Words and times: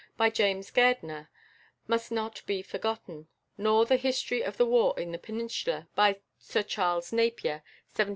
by 0.17 0.31
James 0.31 0.71
Gairdner 0.71 1.27
must 1.85 2.11
not 2.11 2.41
be 2.47 2.63
forgotten, 2.63 3.27
nor 3.55 3.85
the 3.85 3.97
"History 3.97 4.41
of 4.43 4.57
the 4.57 4.65
War 4.65 4.99
in 4.99 5.11
the 5.11 5.19
Peninsula," 5.19 5.87
by 5.93 6.21
Sir 6.39 6.63
Charles 6.63 7.13
Napier 7.13 7.61
(1786 7.61 7.63
1860). 7.99 8.05